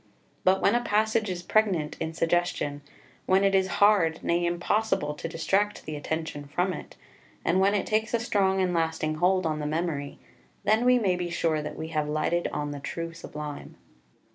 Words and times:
But 0.43 0.63
when 0.63 0.73
a 0.73 0.81
passage 0.83 1.29
is 1.29 1.43
pregnant 1.43 1.95
in 1.99 2.15
suggestion, 2.15 2.81
when 3.27 3.43
it 3.43 3.53
is 3.53 3.67
hard, 3.77 4.23
nay 4.23 4.47
impossible, 4.47 5.13
to 5.13 5.27
distract 5.27 5.85
the 5.85 5.95
attention 5.95 6.47
from 6.47 6.73
it, 6.73 6.95
and 7.45 7.59
when 7.59 7.75
it 7.75 7.85
takes 7.85 8.15
a 8.15 8.19
strong 8.19 8.59
and 8.61 8.73
lasting 8.73 9.13
hold 9.17 9.45
on 9.45 9.59
the 9.59 9.67
memory, 9.67 10.17
then 10.63 10.85
we 10.85 10.97
may 10.97 11.15
be 11.15 11.29
sure 11.29 11.61
that 11.61 11.77
we 11.77 11.89
have 11.89 12.09
lighted 12.09 12.47
on 12.47 12.71
the 12.71 12.79
true 12.79 13.13
Sublime. 13.13 13.77